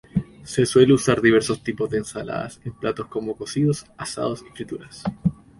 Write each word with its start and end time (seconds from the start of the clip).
Se 0.45 0.65
suele 0.65 0.93
usar 0.93 1.21
diversos 1.21 1.61
tipos 1.61 1.87
de 1.91 1.99
ensaladas 1.99 2.59
en 2.65 2.71
platos 2.73 3.05
como 3.05 3.35
cocidos, 3.37 3.85
asados 3.99 4.43
y 4.49 4.49
frituras. 4.51 5.03